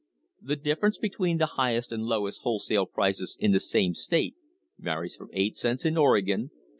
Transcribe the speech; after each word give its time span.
The 0.41 0.55
difference 0.55 0.97
between 0.97 1.37
the 1.37 1.45
highest 1.61 1.91
and 1.91 2.01
the 2.01 2.07
lowest 2.07 2.41
whole 2.41 2.57
sale 2.57 2.87
prices 2.87 3.37
in 3.39 3.51
the 3.51 3.59
same 3.59 3.93
states 3.93 4.35
varies 4.79 5.15
from 5.15 5.29
8 5.31 5.55
cents 5.55 5.85
in 5.85 5.95
Oregon 5.95 6.49
(12. 6.49 6.51